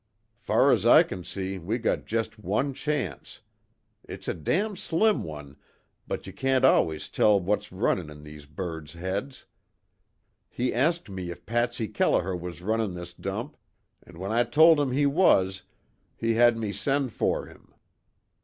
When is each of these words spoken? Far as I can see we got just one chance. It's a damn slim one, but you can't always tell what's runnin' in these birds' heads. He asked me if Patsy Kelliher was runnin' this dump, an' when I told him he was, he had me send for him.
Far 0.39 0.71
as 0.71 0.83
I 0.83 1.03
can 1.03 1.23
see 1.23 1.59
we 1.59 1.77
got 1.77 2.07
just 2.07 2.39
one 2.39 2.73
chance. 2.73 3.41
It's 4.03 4.27
a 4.27 4.33
damn 4.33 4.75
slim 4.75 5.23
one, 5.23 5.57
but 6.07 6.25
you 6.25 6.33
can't 6.33 6.65
always 6.65 7.07
tell 7.07 7.39
what's 7.39 7.71
runnin' 7.71 8.09
in 8.09 8.23
these 8.23 8.47
birds' 8.47 8.93
heads. 8.93 9.45
He 10.49 10.73
asked 10.73 11.07
me 11.07 11.29
if 11.29 11.45
Patsy 11.45 11.87
Kelliher 11.87 12.35
was 12.35 12.63
runnin' 12.63 12.95
this 12.95 13.13
dump, 13.13 13.55
an' 14.01 14.17
when 14.17 14.31
I 14.31 14.43
told 14.43 14.79
him 14.79 14.89
he 14.91 15.05
was, 15.05 15.61
he 16.15 16.33
had 16.33 16.57
me 16.57 16.71
send 16.71 17.11
for 17.13 17.45
him. 17.45 17.71